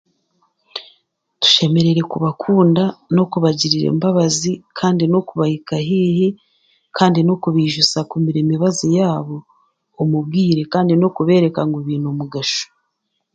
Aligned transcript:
Tushemereire 1.41 2.01
kubakunda 2.11 2.83
n'okubagirira 3.13 3.87
embabazi 3.93 4.51
kandi 4.77 5.03
n'okubahika 5.07 5.75
haihi 5.87 6.27
kandi 6.97 7.19
n'okubaijusa 7.23 7.99
kumira 8.09 8.37
emibaazi 8.41 8.87
yabo 8.97 9.37
omu 10.01 10.17
bwire 10.25 10.61
kandi 10.73 10.93
n'okubeereka 10.95 11.61
ngu 11.65 11.77
baine 11.85 12.07
omugasho. 12.13 12.65